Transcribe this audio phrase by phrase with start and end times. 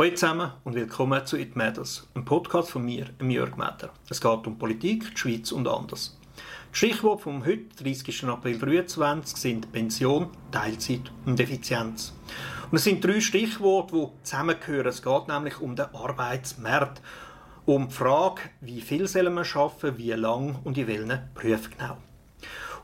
[0.00, 3.90] Hallo zusammen und willkommen zu It Matters, einem Podcast von mir, Jörg Metter.
[4.08, 6.18] Es geht um Politik, die Schweiz und anders.
[6.72, 8.24] Die Stichworte vom heute, 30.
[8.24, 12.14] April 2023, sind Pension, Teilzeit und Effizienz.
[12.70, 14.86] Und es sind drei Stichworte, die zusammengehören.
[14.86, 17.02] Es geht nämlich um den Arbeitsmarkt,
[17.66, 21.98] um die Frage, wie viel sollen wir arbeiten, wie lang und in welchen Berufen genau.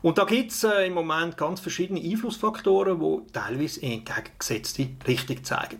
[0.03, 5.79] Und da gibt es äh, im Moment ganz verschiedene Einflussfaktoren, die teilweise entgegengesetzte Richtung zeigen.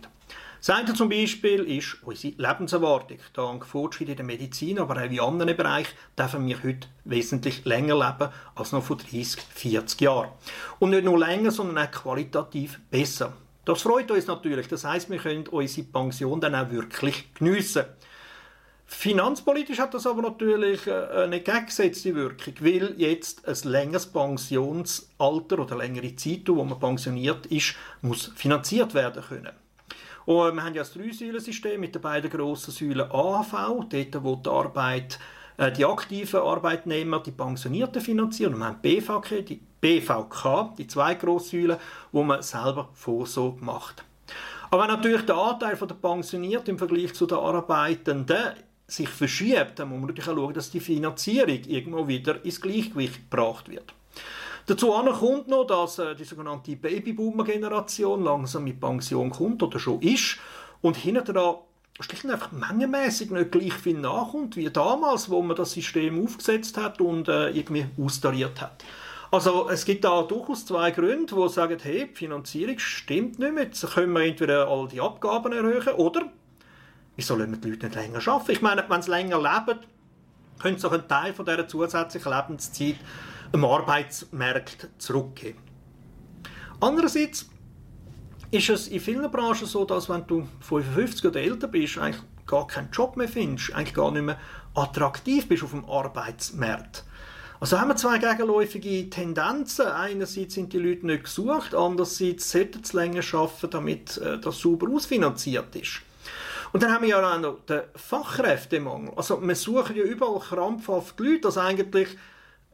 [0.60, 3.18] Das zum Beispiel ist unsere Lebenserwartung.
[3.32, 7.94] Dank Fortschritt in der Medizin, aber auch in anderen Bereichen, dürfen wir heute wesentlich länger
[7.94, 10.30] leben als noch vor 30, 40 Jahren.
[10.78, 13.32] Und nicht nur länger, sondern auch qualitativ besser.
[13.64, 14.66] Das freut uns natürlich.
[14.66, 17.84] Das heißt, wir können unsere Pension dann auch wirklich geniessen.
[18.86, 25.76] Finanzpolitisch hat das aber natürlich äh, eine gegengesetzte Wirkung, weil jetzt ein längeres Pensionsalter oder
[25.76, 29.52] längere Zeit, wo man pensioniert ist, muss finanziert werden können.
[30.28, 34.50] Und wir haben ja das Drei-Säulen-System mit den beiden grossen Säulen AHV, dort wo die
[34.50, 35.18] Arbeit
[35.56, 38.52] äh, die aktiven Arbeitnehmer, die Pensionierten finanzieren.
[38.52, 41.78] Und wir haben BVK, die BVK, die zwei Grosssäulen,
[42.12, 44.04] wo man selber Vorsorge macht.
[44.70, 48.52] Aber wenn natürlich der Anteil der Pensionierten im Vergleich zu den Arbeitenden
[48.86, 53.30] sich verschiebt, dann muss man natürlich auch schauen, dass die Finanzierung irgendwo wieder ins Gleichgewicht
[53.30, 53.94] gebracht wird.
[54.68, 60.36] Dazu kommt noch, dass äh, die sogenannte Babyboomer-Generation langsam mit Pension kommt oder schon ist
[60.82, 61.54] und hinter dran
[62.00, 66.76] schlicht und einfach mengenmäßig nicht gleich viel nachkommt wie damals, wo man das System aufgesetzt
[66.76, 68.84] hat und äh, irgendwie austariert hat.
[69.30, 73.64] Also es gibt da durchaus zwei Gründe, wo sagen, hey, die Finanzierung stimmt nicht mehr.
[73.64, 76.30] Jetzt können wir entweder all die Abgaben erhöhen oder
[77.16, 78.52] wieso lassen wir die Leute nicht länger arbeiten?
[78.52, 79.80] Ich meine, wenn sie länger leben,
[80.58, 82.96] können sie auch einen Teil von dieser zusätzlichen Lebenszeit
[83.52, 85.58] dem Arbeitsmarkt zurückgeben.
[86.80, 87.48] Andererseits
[88.50, 92.66] ist es in vielen Branchen so, dass wenn du 55 oder älter bist, eigentlich gar
[92.66, 94.38] keinen Job mehr findest, eigentlich gar nicht mehr
[94.74, 97.04] attraktiv bist auf dem Arbeitsmarkt.
[97.60, 99.86] Also haben wir zwei gegenläufige Tendenzen.
[99.86, 104.88] Einerseits sind die Leute nicht gesucht, andererseits sollten sie länger arbeiten, damit äh, das sauber
[104.88, 106.00] ausfinanziert ist.
[106.72, 109.12] Und dann haben wir ja auch noch den Fachkräftemangel.
[109.16, 112.16] Also wir suchen ja überall krampfhaft Leute, also eigentlich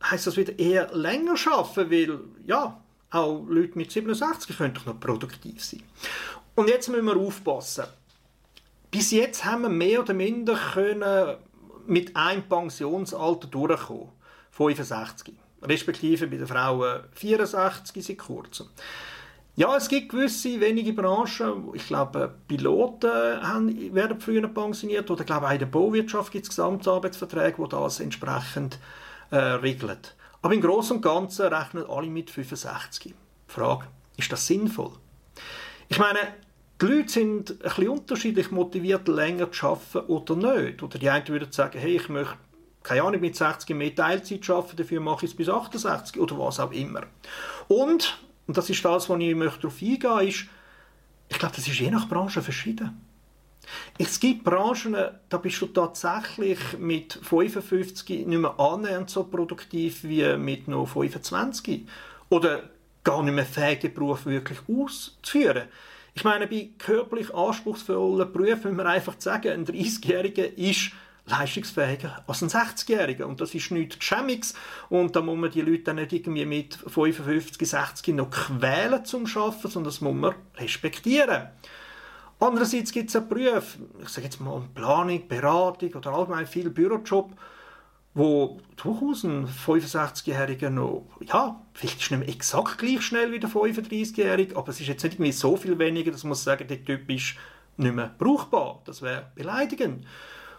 [0.03, 5.01] heißt das wieder eher länger schaffen, weil ja, auch Leute mit 67 können doch noch
[5.01, 5.83] produktiv sein.
[6.55, 7.85] Und jetzt müssen wir aufpassen.
[8.91, 11.37] Bis jetzt haben wir mehr oder minder können
[11.87, 14.09] mit einem Pensionsalter durchkommen.
[14.53, 15.35] 65.
[15.63, 18.69] Respektive bei den Frauen 64 seit kurzem.
[19.57, 25.27] Ja, es gibt gewisse wenige Branchen, ich glaube, Piloten haben, werden früher pensioniert oder ich
[25.27, 28.79] glaube auch in der Bauwirtschaft gibt es Gesamtarbeitsverträge, die das entsprechend
[29.35, 30.15] äh, regelt.
[30.43, 33.15] Aber im Großen und Ganzen rechnen alle mit 65.
[33.15, 33.87] Die Frage,
[34.17, 34.93] ist das sinnvoll?
[35.89, 36.21] Ich meine,
[36.81, 40.83] die Leute sind ein bisschen unterschiedlich motiviert, länger zu arbeiten oder nicht.
[40.83, 42.37] Oder die einen würden sagen, hey, ich möchte
[42.85, 46.61] keine Ahnung, mit 60 mehr Teilzeit arbeiten, dafür mache ich es bis 68 oder was
[46.61, 47.05] auch immer.
[47.67, 50.45] Und, und das ist das, was ich möchte darauf eingehen ist,
[51.29, 53.04] ich glaube, das ist je nach Branche verschieden.
[53.99, 54.97] Es gibt Branchen,
[55.29, 61.87] da bist du tatsächlich mit 55 nicht mehr annähernd so produktiv wie mit noch 25.
[62.29, 62.71] Oder
[63.05, 65.69] gar nicht mehr fähig, den Beruf wirklich auszuführen.
[66.15, 70.93] Ich meine, bei körperlich anspruchsvollen Berufen müssen wir einfach sagen, ein 30-Jähriger ist
[71.27, 73.25] leistungsfähiger als ein 60-Jähriger.
[73.25, 74.55] Und das ist nichts Geschämmiges.
[74.89, 79.27] Und da muss man die Leute dann nicht irgendwie mit 55, 60 noch quälen zum
[79.27, 81.49] Arbeiten, sondern das muss man respektieren.
[82.41, 87.33] Andererseits gibt es einen Beruf, ich sage jetzt mal Planung, Beratung oder allgemein viel Bürojob,
[88.15, 93.51] wo durchaus ein 65-Jähriger noch, ja, vielleicht ist nicht mehr exakt gleich schnell wie der
[93.51, 97.11] 35-Jährige, aber es ist jetzt nicht irgendwie so viel weniger, dass man sagen, der Typ
[97.11, 97.35] ist
[97.77, 98.83] nicht mehr brauchbar.
[98.85, 100.07] Das wäre beleidigend.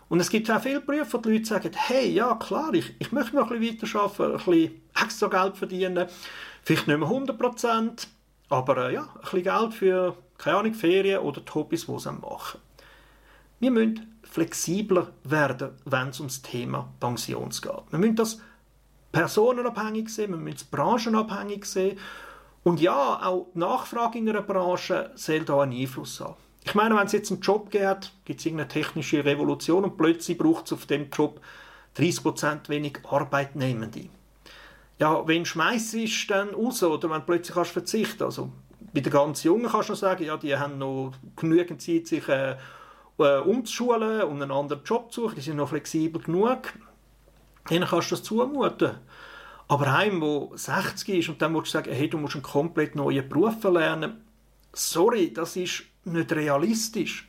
[0.07, 3.11] Und es gibt auch viele Berufe, wo die Leute sagen, hey, ja klar, ich, ich
[3.11, 6.07] möchte noch ein bisschen weiterarbeiten, ein bisschen extra Geld verdienen,
[6.63, 8.07] vielleicht nicht mehr 100 Prozent,
[8.49, 12.12] aber äh, ja, ein bisschen Geld für, keine Ahnung, Ferien oder die Hobbys, die sie
[12.12, 12.59] machen.
[13.59, 17.72] Wir müssen flexibler werden, wenn es um das Thema Pension geht.
[17.90, 18.41] Wir müssen das
[19.11, 21.97] personenabhängig sehen, wir müssen es branchenabhängig sehen.
[22.64, 26.35] Und ja, auch die Nachfrage in einer Branche soll da einen Einfluss haben.
[26.66, 30.38] Ich meine, wenn es jetzt einen Job gibt, gibt es irgendeine technische Revolution und plötzlich
[30.38, 31.40] braucht es auf dem Job
[31.96, 34.09] 30% wenig Arbeitnehmende.
[34.99, 38.52] Ja, wen schmeißt du dann raus oder wenn du plötzlich kannst verzichten Also
[38.95, 42.27] bei den ganz Jungen kannst du noch sagen, ja, die haben noch genügend Zeit, sich
[42.29, 42.55] äh,
[43.19, 46.73] äh, umzuschulen und einen anderen Job zu suchen, die sind noch flexibel genug.
[47.69, 48.91] Ihnen kannst du das zumuten.
[49.67, 52.95] Aber einem, der 60 ist und dann musst du sagen, hey, du musst einen komplett
[52.95, 54.23] neuen Beruf lernen,
[54.71, 57.27] sorry, das ist nicht realistisch.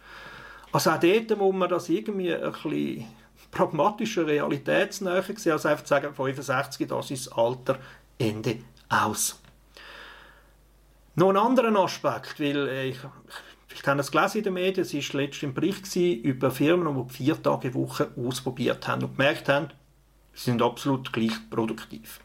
[0.71, 3.07] Also auch dort muss man das irgendwie ein bisschen
[3.51, 7.79] pragmatischer, realitätsnäher sehen, als einfach zu sagen, 65, das ist das Alter,
[8.19, 8.59] Ende,
[8.89, 9.41] aus.
[11.19, 12.99] Noch ein anderer Aspekt, weil äh, ich,
[13.75, 17.15] ich habe es gelesen in den Medien, es war letztens ein Bericht über Firmen, die
[17.15, 19.69] vier Tage Woche ausprobiert haben und gemerkt haben,
[20.35, 22.21] sie sind absolut gleich produktiv.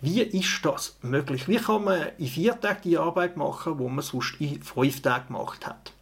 [0.00, 1.48] Wie ist das möglich?
[1.48, 5.26] Wie kann man in vier Tagen die Arbeit machen, wo man sonst in fünf Tagen
[5.26, 5.92] gemacht hat?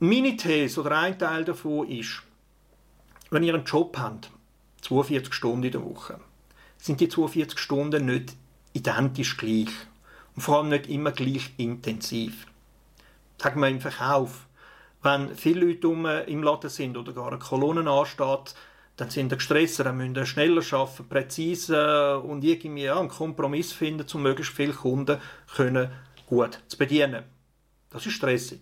[0.00, 2.22] Meine These oder ein Teil davon ist,
[3.30, 4.30] wenn ihr einen Job habt,
[4.82, 6.18] 42 Stunden in der Woche,
[6.78, 8.34] sind die 42 Stunden nicht
[8.72, 9.70] identisch gleich
[10.38, 12.46] und vor allem nicht immer gleich intensiv.
[13.38, 14.46] Sagen wir im Verkauf.
[15.02, 18.54] Wenn viele Leute um, im Laden sind oder gar eine Kolonne ansteht,
[18.94, 24.06] dann sind sie gestresst, dann müssen schneller arbeiten, präzise und irgendwie ja, einen Kompromiss finden,
[24.14, 25.20] um möglichst viele Kunden
[25.56, 25.90] können
[26.28, 27.24] gut zu bedienen.
[27.90, 28.60] Das ist stressig.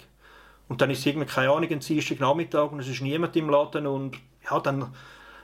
[0.69, 3.87] Und dann ist irgendwie, keine Ahnung, ein Dienstag Nachmittag und es ist niemand im Laden
[3.87, 4.17] und
[4.50, 4.94] ja, dann,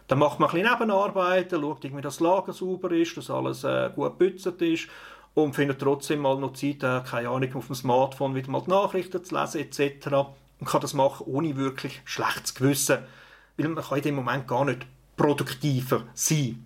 [0.07, 3.65] dann macht man ein bisschen Nebenarbeiten, schaut irgendwie, dass das Lager sauber ist, dass alles
[3.65, 4.89] äh, gut gebützt ist
[5.35, 8.71] und findet trotzdem mal noch Zeit, äh, keine Ahnung, auf dem Smartphone wieder mal die
[8.71, 10.09] Nachrichten zu lesen etc.
[10.61, 12.99] Und kann das machen, ohne wirklich schlechtes Gewissen.
[13.57, 14.87] Weil man kann in dem Moment gar nicht
[15.17, 16.65] produktiver sein.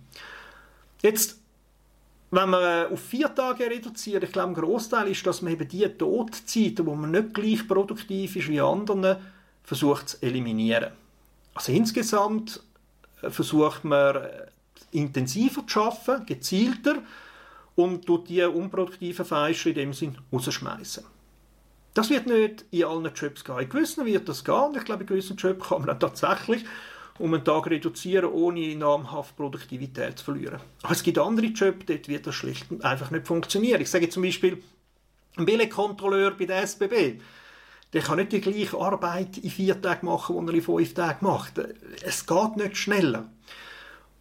[1.01, 1.37] Jetzt,
[2.31, 5.67] wenn man äh, auf vier Tage reduziert, ich glaube, ein Großteil ist, dass man eben
[5.67, 9.21] die Todzeiten, wo man nicht gleich produktiv ist wie andere,
[9.63, 10.91] versucht zu eliminieren.
[11.53, 12.61] Also insgesamt
[13.21, 14.47] äh, versucht man äh,
[14.91, 16.97] intensiver zu arbeiten, gezielter
[17.77, 21.05] und tut die unproduktiven Feister in dem Sinn rausschmeißen.
[21.93, 23.59] Das wird nicht in allen Jobs gehen.
[23.59, 24.73] In gewissen wird das gehen.
[24.75, 26.65] Ich glaube, in gewissen Jobs kann man dann tatsächlich
[27.19, 30.59] um einen Tag reduzieren, ohne namhaft Produktivität zu verlieren.
[30.83, 33.81] Aber es gibt andere Jobs, dort wird das schlicht und einfach nicht funktionieren.
[33.81, 34.63] Ich sage zum Beispiel,
[35.35, 37.19] ein Billetkontrolleur bei der SBB,
[37.93, 41.25] der kann nicht die gleiche Arbeit in vier Tagen machen, die er in fünf Tagen
[41.25, 41.59] macht.
[42.03, 43.29] Es geht nicht schneller.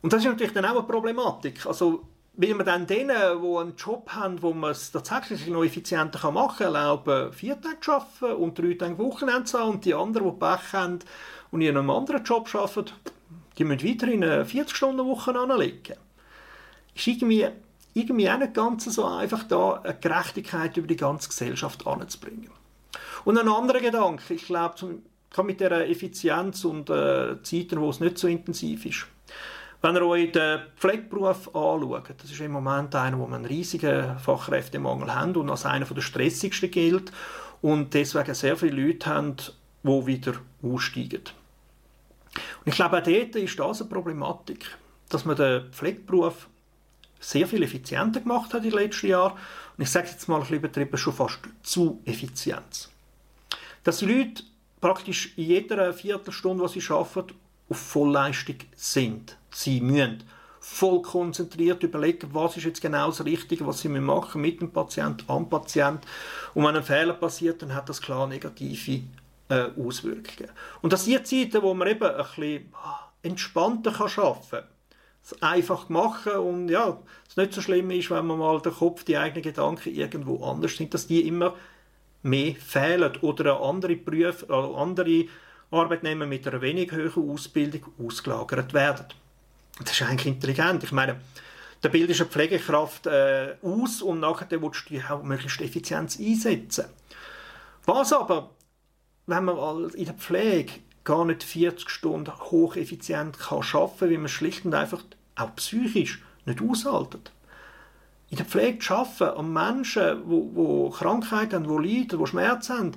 [0.03, 1.67] Und das ist natürlich dann auch eine Problematik.
[1.67, 2.07] Also,
[2.37, 6.59] weil man dann denen, die einen Job haben, wo man es tatsächlich noch effizienter machen
[6.59, 9.71] kann, erlauben, vier Tage zu arbeiten und drei Tage Wochenende zu haben.
[9.71, 10.99] Und die anderen, die Pech haben
[11.51, 12.93] und in einem anderen Job arbeiten,
[13.57, 15.97] die müssen weiterhin eine 40-Stunden-Woche anlegen.
[16.95, 17.49] Ist irgendwie,
[17.95, 22.51] irgendwie auch nicht ganz so einfach, da eine Gerechtigkeit über die ganze Gesellschaft anzubringen.
[23.25, 25.01] Und ein anderer Gedanke, ich glaube,
[25.43, 29.07] mit der Effizienz und äh, Zeiten, wo es nicht so intensiv ist.
[29.87, 34.19] Wenn ihr euch den Pflegeberuf anschaut, das ist im Moment einer, wo man einen riesigen
[34.19, 37.13] Fachkräftemangel hat und als einer der stressigsten gilt
[37.63, 39.37] und deswegen sehr viele Leute haben,
[39.85, 41.23] die wieder aussteigen.
[42.35, 44.77] Und ich glaube, auch dort ist das eine Problematik,
[45.09, 46.49] dass man den Pflegeberuf
[47.21, 49.35] sehr viel effizienter gemacht hat in den letzten Jahren.
[49.79, 52.89] Und ich sage jetzt mal ein bisschen übertrieben, schon fast zu effizient.
[53.85, 54.43] Dass die Leute
[54.81, 57.37] praktisch in jeder Viertelstunde, die sie arbeiten,
[57.69, 59.37] auf Vollleistung sind.
[59.57, 60.23] Sie müssen
[60.61, 65.25] voll konzentriert überlegen, was ist jetzt genau das Richtige, was sie machen mit dem Patient,
[65.29, 66.05] am Patient.
[66.53, 69.01] Und wenn ein Fehler passiert, dann hat das klar negative
[69.49, 70.51] äh, Auswirkungen.
[70.83, 75.41] Und das sind Zeiten, wo man eben ein bisschen ah, entspannter kann arbeiten kann.
[75.41, 79.17] Einfach machen und ja, es nicht so schlimm ist, wenn man mal der Kopf, die
[79.17, 81.55] eigenen Gedanken irgendwo anders sind, dass die immer
[82.23, 85.25] mehr fehlen oder andere Berufe, äh, andere
[85.71, 89.07] Arbeitnehmer mit einer wenig höheren Ausbildung ausgelagert werden.
[89.79, 90.83] Das ist eigentlich intelligent.
[90.85, 91.21] Ich meine,
[91.83, 96.87] da bildest eine Pflegekraft äh, aus und nachher willst du die auch möglichst effizient einsetzen.
[97.85, 98.51] Was aber,
[99.27, 100.73] wenn man in der Pflege
[101.05, 105.05] gar nicht 40 Stunden hocheffizient kann arbeiten kann, weil man schlicht und einfach
[105.37, 107.33] auch psychisch nicht aushaltet.
[108.29, 112.93] In der Pflege zu arbeiten an Menschen, die Krankheiten haben, die leiden, die Schmerzen haben,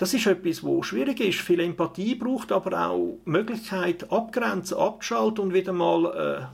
[0.00, 5.52] das ist etwas, wo schwierig ist, viel Empathie braucht, aber auch Möglichkeit abgrenzen, abzuschalten und
[5.52, 6.06] wieder mal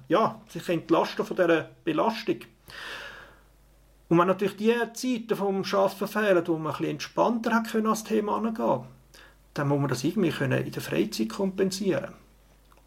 [0.08, 2.38] äh, ja, sich entlasten von dieser Belastung.
[4.08, 7.86] Und wenn natürlich die Zeiten vom Arbeiten fehlen, wo man ein bisschen entspannter hat können,
[7.86, 8.80] als Thema angehen
[9.54, 12.14] dann muss man das irgendwie können in der Freizeit kompensieren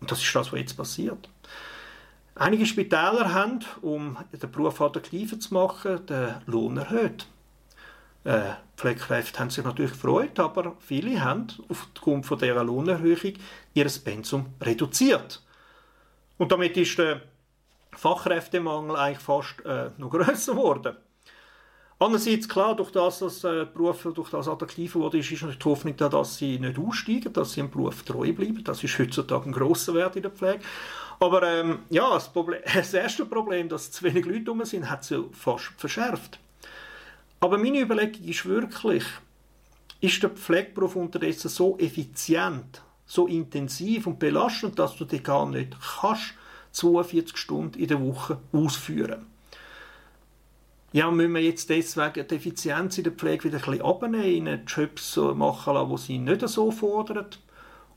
[0.01, 1.29] Und das ist das, was jetzt passiert.
[2.35, 7.27] Einige Spitäler haben, um den Beruf attraktiver zu machen, den Lohn erhöht.
[8.23, 13.33] Äh, Pflegekräfte haben sich natürlich gefreut, aber viele haben aufgrund von dieser Lohnerhöhung
[13.73, 15.41] ihr Pensum reduziert.
[16.37, 17.21] Und damit ist der
[17.91, 20.95] Fachkräftemangel eigentlich fast äh, noch grösser geworden.
[22.01, 25.69] Andererseits, klar, durch das, dass äh, Berufe durch das attraktiver wurde, ist, ist natürlich die
[25.69, 28.63] Hoffnung da, dass sie nicht aussteigen, dass sie im Beruf treu bleiben.
[28.63, 30.63] Das ist heutzutage ein grosser Wert in der Pflege.
[31.19, 35.03] Aber ähm, ja, das, Problem, das erste Problem, dass zu wenig Leute da sind, hat
[35.03, 36.39] sich fast verschärft.
[37.39, 39.03] Aber meine Überlegung ist wirklich,
[40.01, 45.75] ist der Pflegeberuf unterdessen so effizient, so intensiv und belastend, dass du dich gar nicht
[46.01, 46.33] kannst
[46.71, 49.25] 42 Stunden in der Woche ausführen.
[50.91, 55.17] Ja, müssen wir jetzt deswegen die Effizienz in der Pflege wieder ein bisschen abnehmen, Jobs
[55.17, 57.27] machen lassen, die sie nicht so fordern?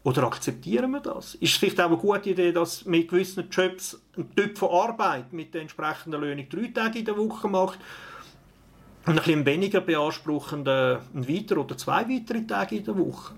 [0.04, 1.36] Oder akzeptieren wir das?
[1.36, 5.32] Ist es vielleicht auch eine gute Idee, dass mit gewissen Jobs ein Typ von Arbeit
[5.32, 7.78] mit der entsprechenden Löhnung drei Tage in der Woche macht
[9.04, 13.34] ein bisschen weniger beanspruchenden ein weiter oder zwei weitere Tage in der Woche?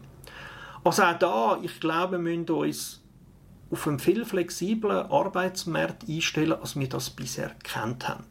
[0.83, 3.03] Also auch da, ich glaube, wir müssen uns
[3.71, 8.25] auf einen viel flexiblen Arbeitsmarkt einstellen, als wir das bisher kennt haben.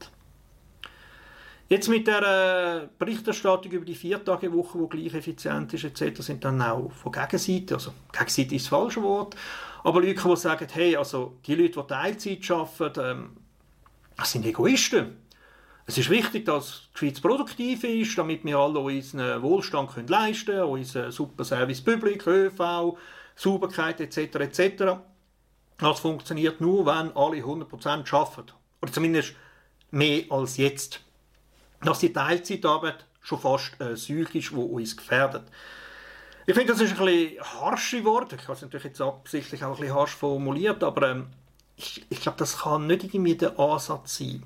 [1.69, 2.21] Jetzt mit der
[2.83, 7.75] äh, Berichterstattung über die Viertagewoche, die gleich effizient ist, etc., sind dann auch von Gegenseite,
[7.75, 9.35] also Gegenseite ist das falsche Wort,
[9.83, 13.37] aber Leute, die sagen, hey, also die Leute, die Teilzeit arbeiten, ähm,
[14.15, 15.22] das sind Egoisten.
[15.85, 20.45] Es ist wichtig, dass die Schweiz produktiv ist, damit wir alle unseren Wohlstand können leisten
[20.45, 22.97] können, unseren super Service Public, ÖV,
[23.35, 24.35] Sauberkeit etc.
[24.35, 24.83] etc.
[25.77, 28.51] Das funktioniert nur, wenn alle 100% arbeiten.
[28.81, 29.35] Oder zumindest
[29.91, 31.01] mehr als jetzt.
[31.81, 35.43] Dass die Teilzeitarbeit schon fast äh, Säule ist, die uns gefährdet.
[36.45, 38.31] Ich finde, das ist ein bisschen harsche Wort.
[38.31, 41.27] Ich habe es natürlich jetzt absichtlich auch ein bisschen harsch formuliert, aber ähm,
[41.75, 44.43] ich, ich glaube, das kann nicht irgendwie der Ansatz sein.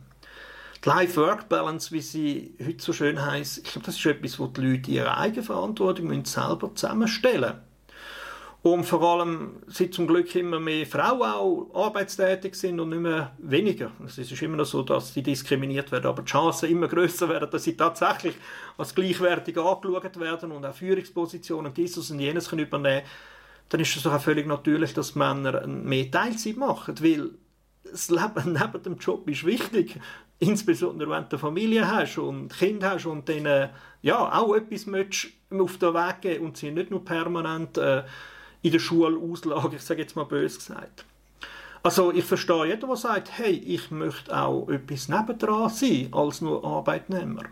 [0.87, 4.89] Life-Work-Balance, wie sie heute so schön heisst, ich glaube, das ist etwas, wo die Leute
[4.89, 7.55] ihre Eigenverantwortung müssen selber zusammenstellen.
[8.61, 13.33] Und vor allem sind zum Glück immer mehr Frauen auch arbeitstätig sind und nicht mehr
[13.37, 13.91] weniger.
[14.05, 17.49] Es ist immer noch so, dass sie diskriminiert werden, aber die Chancen immer größer werden,
[17.51, 18.35] dass sie tatsächlich
[18.77, 23.03] als gleichwertig angeschaut werden und auch Führungspositionen dieses und jenes können übernehmen
[23.69, 27.31] dann ist es doch auch völlig natürlich, dass Männer mehr Teilzeit machen, weil
[27.91, 29.99] das Leben neben dem Job ist wichtig,
[30.39, 33.69] insbesondere wenn du eine Familie hast und Kind hast und denen
[34.01, 38.03] ja, auch etwas auf den Weg geben und sie nicht nur permanent äh,
[38.61, 41.05] in der Schule auslagern, ich sage jetzt mal bös gesagt.
[41.83, 46.63] Also ich verstehe jeden, der sagt, hey, ich möchte auch etwas nebendran sein, als nur
[46.65, 47.43] Arbeitnehmer.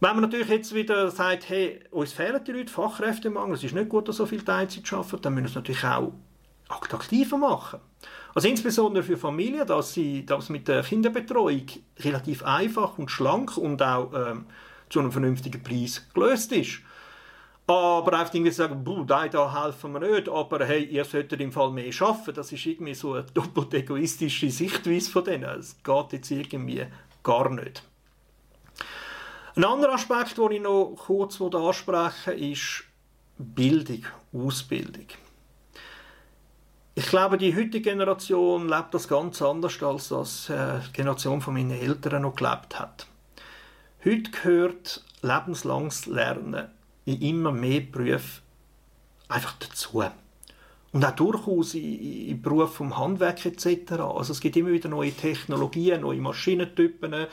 [0.00, 3.88] Wenn man natürlich jetzt wieder sagt, hey, uns fehlen die Leute, Fachkräftemangel, es ist nicht
[3.88, 6.12] gut, dass so viel Teilzeit arbeiten, dann müssen wir es natürlich auch
[6.72, 7.80] attraktiver machen.
[8.34, 11.66] Also insbesondere für Familien, dass sie das mit der Kinderbetreuung
[12.00, 14.46] relativ einfach und schlank und auch ähm,
[14.88, 16.80] zu einem vernünftigen Preis gelöst ist.
[17.66, 21.52] Aber einfach irgendwie sagen, buh, da, da helfen wir nicht, aber hey, ihr solltet im
[21.52, 25.58] Fall mehr schaffen, das ist irgendwie so eine doppelt egoistische Sichtweise von denen.
[25.58, 26.86] Es geht jetzt irgendwie
[27.22, 27.84] gar nicht.
[29.54, 32.84] Ein anderer Aspekt, den ich noch kurz ansprechen ist
[33.38, 35.06] Bildung, Ausbildung.
[36.94, 41.54] Ich glaube, die heutige Generation lebt das ganz anders, als das äh, die Generation von
[41.54, 43.06] meinen Eltern noch gelebt hat.
[44.04, 46.68] Heute gehört lebenslanges Lernen
[47.06, 48.42] in immer mehr Berufen
[49.28, 50.04] einfach dazu.
[50.92, 53.92] Und auch durchaus in, Berufen vom Handwerk etc.
[53.92, 57.26] Also es gibt immer wieder neue Technologien, neue Maschinentypen,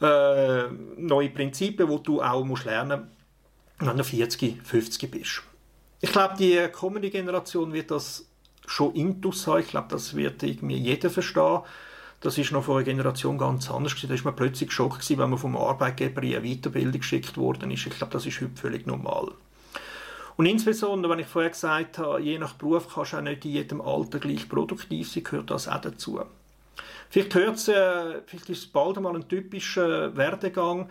[0.00, 3.08] äh, neue Prinzipien, die du auch musst lernen
[3.80, 5.42] musst, wenn du 40, 50 bist.
[6.00, 8.28] Ich glaube, die kommende Generation wird das
[8.66, 9.60] schon intus haben.
[9.60, 11.60] Ich glaube, das wird irgendwie jeder verstehen.
[12.20, 15.38] Das ist noch vor einer Generation ganz anders Da war man plötzlich geschockt wenn man
[15.38, 17.86] vom Arbeitgeber in eine Weiterbildung geschickt worden ist.
[17.86, 19.32] Ich glaube, das ist heute völlig normal.
[20.36, 23.52] Und insbesondere, wenn ich vorher gesagt habe, je nach Beruf kannst du auch nicht in
[23.52, 26.20] jedem Alter gleich produktiv sein, gehört das auch dazu.
[27.10, 30.88] Vielleicht, hört äh, vielleicht ist es bald einmal ein typischer Werdegang,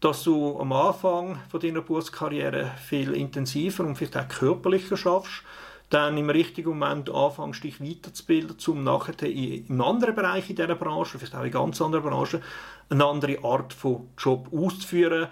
[0.00, 5.42] dass du am Anfang von deiner Berufskarriere viel intensiver und vielleicht auch körperlicher schaffst
[5.90, 10.74] dann im richtigen Moment anfängst, dich weiterzubilden, um nachher in einem anderen Bereich in dieser
[10.74, 12.42] Branche, vielleicht auch in ganz anderen Branchen,
[12.88, 15.28] eine andere Art von Job auszuführen,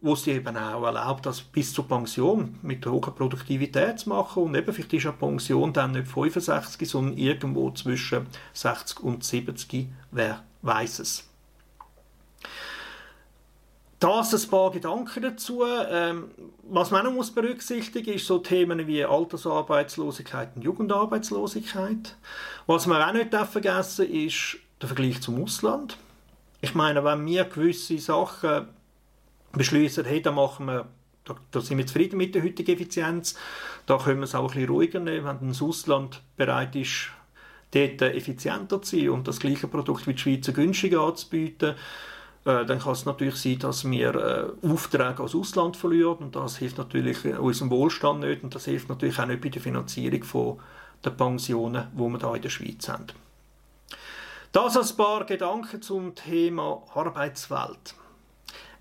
[0.00, 4.54] wo sie eben auch erlaubt, das bis zur Pension mit hoher Produktivität zu machen und
[4.54, 10.44] eben vielleicht ist eine Pension dann nicht 65, sondern irgendwo zwischen 60 und 70, wer
[10.62, 11.27] weiß es.
[14.00, 15.64] Das ein paar Gedanken dazu.
[15.64, 16.30] Ähm,
[16.62, 22.16] was man auch muss berücksichtigen ist so Themen wie Altersarbeitslosigkeit und Jugendarbeitslosigkeit.
[22.66, 25.96] Was man auch nicht vergessen darf, ist der Vergleich zum Ausland.
[26.60, 28.68] Ich meine, wenn wir gewisse Sachen
[29.52, 30.86] beschließen, hey, da machen wir
[31.24, 33.34] da, da, sind wir zufrieden mit der heutigen Effizienz.
[33.86, 37.10] Da können wir es auch ein bisschen ruhiger nehmen, wenn das Ausland bereit ist,
[37.72, 41.74] dort effizienter zu sein und das gleiche Produkt wie die Schweiz günstiger anzubieten
[42.48, 46.56] äh, dann kann es natürlich sein, dass wir äh, Aufträge aus Ausland verlieren und das
[46.56, 50.58] hilft natürlich unserem Wohlstand nicht und das hilft natürlich auch nicht bei der Finanzierung von
[51.04, 53.06] der Pensionen, die wir hier in der Schweiz haben.
[54.52, 57.94] Das ein paar Gedanken zum Thema Arbeitswelt.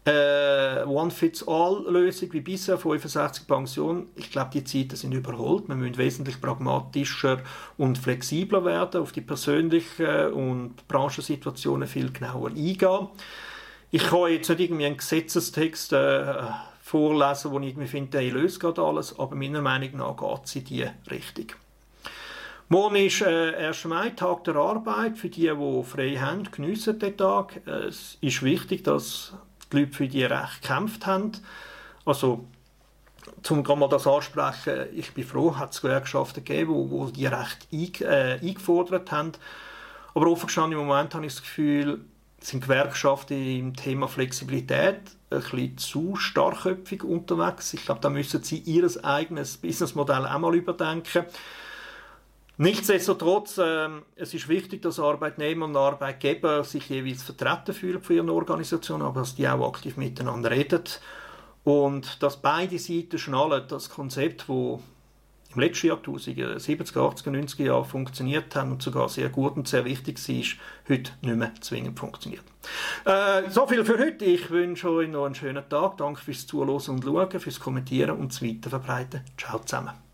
[0.06, 5.68] äh, One-Fits-All-Lösung wie bisher, 65 Pensionen, ich glaube, die Zeiten sind überholt.
[5.68, 7.40] Wir müssen wesentlich pragmatischer
[7.78, 13.10] und flexibler werden, auf die persönlichen und Branchensituationen viel genauer eingehen.
[13.90, 16.36] Ich kann jetzt nicht irgendwie einen Gesetzestext äh,
[16.82, 20.56] vorlesen, wo ich irgendwie finde, der löst gerade alles, aber meiner Meinung nach geht es
[20.58, 21.46] in diese Richtung.
[22.68, 23.86] Morgen ist äh, 1.
[23.86, 25.18] Mai, Tag der Arbeit.
[25.18, 27.62] Für die, die frei haben, geniessen den Tag.
[27.66, 29.34] Es ist wichtig, dass
[29.72, 31.32] die Leute für die Rechte gekämpft haben.
[32.04, 32.46] Also,
[33.42, 38.34] zum mal das ansprechen, ich bin froh, hat es Gewerkschaften gegeben, die, die Rechte äh,
[38.42, 39.32] eingefordert haben.
[40.14, 42.02] Aber offen gestanden, im Moment habe ich das Gefühl,
[42.40, 47.74] sind Gewerkschaften im Thema Flexibilität ein bisschen zu starkköpfig unterwegs.
[47.74, 51.26] Ich glaube, da müssen sie ihr eigenes Businessmodell auch mal überdenken.
[52.60, 58.34] Nichtsdestotrotz, äh, es ist wichtig, dass Arbeitnehmer und Arbeitgeber sich jeweils vertreten fühlen für ihre
[58.34, 60.84] Organisation, aber dass die auch aktiv miteinander reden
[61.64, 64.82] und dass beide Seiten schnallen, das Konzept, wo
[65.54, 69.86] im letzten Jahrtausend, 70er, 80er, 90er Jahren funktioniert haben und sogar sehr gut und sehr
[69.86, 72.44] wichtig war, heute nicht mehr zwingend funktioniert.
[73.06, 74.26] Äh, so viel für heute.
[74.26, 75.98] Ich wünsche euch noch einen schönen Tag.
[75.98, 79.22] Danke fürs Zuhören und Schauen, fürs Kommentieren und das Weiterverbreiten.
[79.38, 80.07] Ciao zusammen.